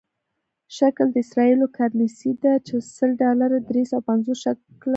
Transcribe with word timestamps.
شکل 0.77 1.07
د 1.11 1.17
اسرائیلو 1.25 1.67
کرنسي 1.77 2.31
ده 2.43 2.53
چې 2.67 2.75
سل 2.95 3.11
ډالره 3.23 3.57
درې 3.69 3.83
سوه 3.91 4.01
پنځوس 4.09 4.37
شکله 4.45 4.63
کېږي. 4.81 4.89